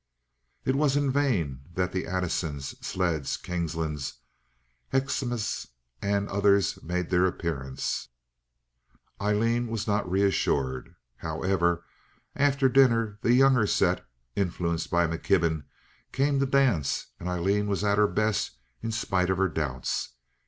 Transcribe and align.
It 0.65 0.75
was 0.75 0.95
in 0.95 1.11
vain 1.11 1.61
that 1.75 1.91
the 1.91 2.07
Addisons, 2.07 2.73
Sledds, 2.81 3.37
Kingslands, 3.37 4.13
Hoecksemas, 4.91 5.67
and 6.01 6.27
others 6.27 6.81
made 6.81 7.11
their 7.11 7.27
appearance; 7.27 8.07
Aileen 9.21 9.67
was 9.67 9.85
not 9.85 10.09
reassured. 10.09 10.95
However, 11.17 11.85
after 12.35 12.67
dinner 12.67 13.19
the 13.21 13.33
younger 13.33 13.67
set, 13.67 14.03
influenced 14.35 14.89
by 14.89 15.05
McKibben, 15.05 15.65
came 16.11 16.39
to 16.39 16.47
dance, 16.47 17.11
and 17.19 17.29
Aileen 17.29 17.67
was 17.67 17.83
at 17.83 17.99
her 17.99 18.07
best 18.07 18.57
in 18.81 18.91
spite 18.91 19.29
of 19.29 19.37
her 19.37 19.49
doubts. 19.49 20.13